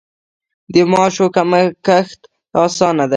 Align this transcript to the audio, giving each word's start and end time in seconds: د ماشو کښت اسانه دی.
د 0.73 0.75
ماشو 0.93 1.25
کښت 1.85 2.19
اسانه 2.65 3.05
دی. 3.07 3.09